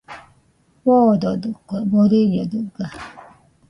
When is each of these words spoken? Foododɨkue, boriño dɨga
Foododɨkue, 0.81 1.77
boriño 1.91 2.43
dɨga 2.51 2.85